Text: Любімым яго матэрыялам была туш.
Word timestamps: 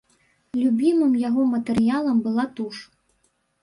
Любімым 0.61 1.13
яго 1.27 1.47
матэрыялам 1.53 2.17
была 2.27 2.51
туш. 2.59 2.77